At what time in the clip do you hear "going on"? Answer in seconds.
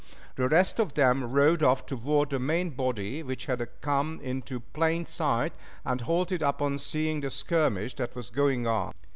8.31-8.93